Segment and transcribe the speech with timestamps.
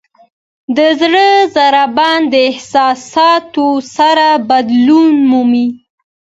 [0.75, 3.65] د زړه ضربان د احساساتو
[3.95, 5.67] سره بدلون مومي.